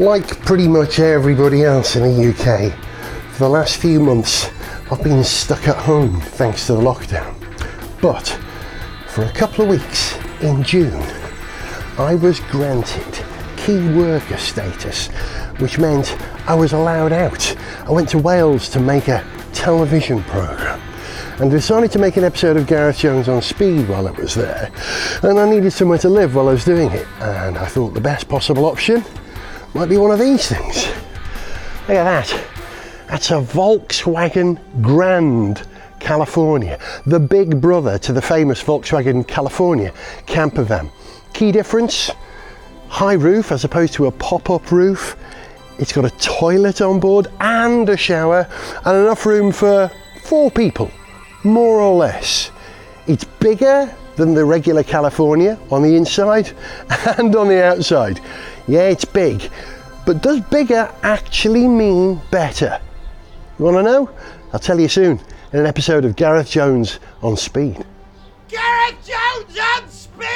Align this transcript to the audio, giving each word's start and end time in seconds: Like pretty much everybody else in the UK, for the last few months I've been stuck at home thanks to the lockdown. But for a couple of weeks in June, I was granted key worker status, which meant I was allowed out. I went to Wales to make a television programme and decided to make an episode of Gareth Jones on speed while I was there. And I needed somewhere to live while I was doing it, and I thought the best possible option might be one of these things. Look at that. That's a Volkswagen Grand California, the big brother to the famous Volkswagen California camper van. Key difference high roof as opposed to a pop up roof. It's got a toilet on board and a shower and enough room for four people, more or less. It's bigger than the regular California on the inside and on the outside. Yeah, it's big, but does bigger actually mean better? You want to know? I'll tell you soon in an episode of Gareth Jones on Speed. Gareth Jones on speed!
Like 0.00 0.40
pretty 0.44 0.66
much 0.66 0.98
everybody 0.98 1.62
else 1.62 1.94
in 1.94 2.02
the 2.02 2.30
UK, 2.30 2.72
for 3.30 3.44
the 3.44 3.48
last 3.48 3.76
few 3.76 4.00
months 4.00 4.50
I've 4.90 5.04
been 5.04 5.22
stuck 5.22 5.68
at 5.68 5.76
home 5.76 6.20
thanks 6.20 6.66
to 6.66 6.72
the 6.72 6.80
lockdown. 6.80 7.36
But 8.02 8.26
for 9.06 9.22
a 9.22 9.30
couple 9.30 9.62
of 9.62 9.70
weeks 9.70 10.18
in 10.42 10.64
June, 10.64 11.00
I 11.96 12.16
was 12.16 12.40
granted 12.40 13.24
key 13.56 13.88
worker 13.94 14.36
status, 14.36 15.06
which 15.58 15.78
meant 15.78 16.18
I 16.48 16.56
was 16.56 16.72
allowed 16.72 17.12
out. 17.12 17.56
I 17.86 17.92
went 17.92 18.08
to 18.08 18.18
Wales 18.18 18.68
to 18.70 18.80
make 18.80 19.06
a 19.06 19.24
television 19.52 20.24
programme 20.24 20.80
and 21.38 21.52
decided 21.52 21.92
to 21.92 22.00
make 22.00 22.16
an 22.16 22.24
episode 22.24 22.56
of 22.56 22.66
Gareth 22.66 22.98
Jones 22.98 23.28
on 23.28 23.40
speed 23.40 23.88
while 23.88 24.08
I 24.08 24.10
was 24.10 24.34
there. 24.34 24.72
And 25.22 25.38
I 25.38 25.48
needed 25.48 25.70
somewhere 25.70 25.98
to 25.98 26.08
live 26.08 26.34
while 26.34 26.48
I 26.48 26.52
was 26.52 26.64
doing 26.64 26.90
it, 26.90 27.06
and 27.20 27.56
I 27.56 27.66
thought 27.66 27.94
the 27.94 28.00
best 28.00 28.28
possible 28.28 28.64
option 28.64 29.04
might 29.74 29.88
be 29.88 29.96
one 29.96 30.12
of 30.12 30.20
these 30.20 30.48
things. 30.48 30.86
Look 31.88 31.98
at 31.98 32.04
that. 32.04 32.44
That's 33.08 33.30
a 33.30 33.34
Volkswagen 33.34 34.58
Grand 34.80 35.66
California, 36.00 36.78
the 37.06 37.18
big 37.18 37.60
brother 37.60 37.98
to 37.98 38.12
the 38.12 38.22
famous 38.22 38.62
Volkswagen 38.62 39.26
California 39.26 39.92
camper 40.26 40.62
van. 40.62 40.90
Key 41.32 41.50
difference 41.50 42.10
high 42.88 43.14
roof 43.14 43.50
as 43.50 43.64
opposed 43.64 43.92
to 43.94 44.06
a 44.06 44.12
pop 44.12 44.50
up 44.50 44.70
roof. 44.70 45.16
It's 45.78 45.92
got 45.92 46.04
a 46.04 46.10
toilet 46.18 46.80
on 46.80 47.00
board 47.00 47.26
and 47.40 47.88
a 47.88 47.96
shower 47.96 48.48
and 48.84 48.96
enough 48.96 49.26
room 49.26 49.50
for 49.50 49.90
four 50.22 50.50
people, 50.52 50.90
more 51.42 51.80
or 51.80 51.96
less. 51.96 52.52
It's 53.08 53.24
bigger 53.24 53.92
than 54.16 54.34
the 54.34 54.44
regular 54.44 54.82
California 54.82 55.58
on 55.70 55.82
the 55.82 55.96
inside 55.96 56.52
and 57.18 57.34
on 57.34 57.48
the 57.48 57.64
outside. 57.64 58.20
Yeah, 58.66 58.88
it's 58.88 59.04
big, 59.04 59.50
but 60.06 60.22
does 60.22 60.40
bigger 60.42 60.92
actually 61.02 61.66
mean 61.68 62.20
better? 62.30 62.80
You 63.58 63.64
want 63.64 63.76
to 63.78 63.82
know? 63.82 64.10
I'll 64.52 64.60
tell 64.60 64.80
you 64.80 64.88
soon 64.88 65.20
in 65.52 65.60
an 65.60 65.66
episode 65.66 66.04
of 66.04 66.16
Gareth 66.16 66.50
Jones 66.50 66.98
on 67.22 67.36
Speed. 67.36 67.84
Gareth 68.48 69.06
Jones 69.06 69.58
on 69.58 69.88
speed! 69.88 70.33